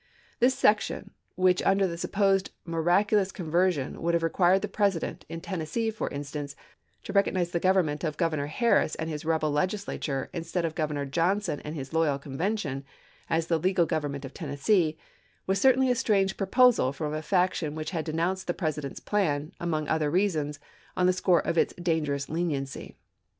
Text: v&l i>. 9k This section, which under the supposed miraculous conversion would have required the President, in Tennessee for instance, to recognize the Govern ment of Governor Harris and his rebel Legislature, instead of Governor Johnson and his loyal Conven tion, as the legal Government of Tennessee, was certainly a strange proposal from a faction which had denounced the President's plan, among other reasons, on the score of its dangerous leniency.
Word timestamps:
v&l 0.01 0.07
i>. 0.07 0.17
9k 0.17 0.39
This 0.39 0.57
section, 0.57 1.11
which 1.35 1.61
under 1.61 1.85
the 1.85 1.95
supposed 1.95 2.49
miraculous 2.65 3.31
conversion 3.31 4.01
would 4.01 4.15
have 4.15 4.23
required 4.23 4.63
the 4.63 4.67
President, 4.67 5.25
in 5.29 5.41
Tennessee 5.41 5.91
for 5.91 6.09
instance, 6.09 6.55
to 7.03 7.13
recognize 7.13 7.51
the 7.51 7.59
Govern 7.59 7.85
ment 7.85 8.03
of 8.03 8.17
Governor 8.17 8.47
Harris 8.47 8.95
and 8.95 9.11
his 9.11 9.25
rebel 9.25 9.51
Legislature, 9.51 10.31
instead 10.33 10.65
of 10.65 10.73
Governor 10.73 11.05
Johnson 11.05 11.59
and 11.59 11.75
his 11.75 11.93
loyal 11.93 12.17
Conven 12.17 12.57
tion, 12.57 12.83
as 13.29 13.45
the 13.45 13.59
legal 13.59 13.85
Government 13.85 14.25
of 14.25 14.33
Tennessee, 14.33 14.97
was 15.45 15.61
certainly 15.61 15.91
a 15.91 15.95
strange 15.95 16.35
proposal 16.35 16.91
from 16.91 17.13
a 17.13 17.21
faction 17.21 17.75
which 17.75 17.91
had 17.91 18.03
denounced 18.03 18.47
the 18.47 18.55
President's 18.55 18.99
plan, 18.99 19.51
among 19.59 19.87
other 19.87 20.09
reasons, 20.09 20.57
on 20.97 21.05
the 21.05 21.13
score 21.13 21.45
of 21.45 21.59
its 21.59 21.75
dangerous 21.75 22.27
leniency. 22.27 22.95